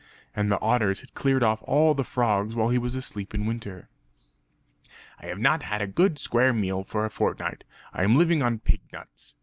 [0.35, 3.87] And the otters had cleared off all the frogs while he was asleep in winter
[5.19, 8.57] "I have not had a good square meal for a fortnight, I am living on
[8.57, 9.35] pig nuts.